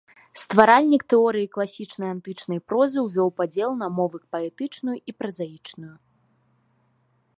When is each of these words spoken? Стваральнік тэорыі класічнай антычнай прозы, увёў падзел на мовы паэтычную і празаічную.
Стваральнік 0.43 1.03
тэорыі 1.13 1.49
класічнай 1.57 2.09
антычнай 2.15 2.59
прозы, 2.69 2.97
увёў 3.09 3.29
падзел 3.41 3.71
на 3.83 3.87
мовы 3.99 4.17
паэтычную 4.37 4.97
і 5.13 5.17
празаічную. 5.21 5.93